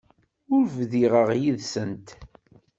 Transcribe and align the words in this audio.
Ur 0.55 0.63
bdideɣ 0.75 1.27
yid-sent. 1.41 2.07